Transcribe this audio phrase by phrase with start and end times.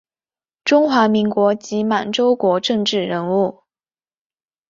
[0.65, 3.61] 中华民国及满洲国政治人物。